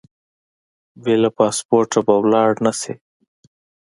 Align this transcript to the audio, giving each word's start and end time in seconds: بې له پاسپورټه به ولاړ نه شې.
بې 1.03 1.13
له 1.23 1.29
پاسپورټه 1.37 1.99
به 2.07 2.13
ولاړ 2.21 2.51
نه 2.65 2.71
شې. 2.79 2.93